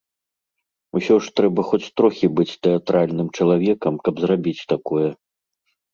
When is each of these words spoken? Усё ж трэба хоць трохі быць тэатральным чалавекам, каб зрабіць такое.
Усё 0.99 1.15
ж 1.25 1.33
трэба 1.39 1.61
хоць 1.69 1.91
трохі 2.01 2.27
быць 2.39 2.55
тэатральным 2.69 3.27
чалавекам, 3.37 3.93
каб 4.09 4.15
зрабіць 4.23 4.67
такое. 4.75 5.09